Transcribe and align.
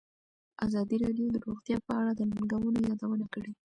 ازادي 0.65 0.95
راډیو 1.03 1.27
د 1.33 1.37
روغتیا 1.45 1.77
په 1.87 1.91
اړه 1.99 2.11
د 2.15 2.21
ننګونو 2.31 2.79
یادونه 2.89 3.25
کړې. 3.33 3.51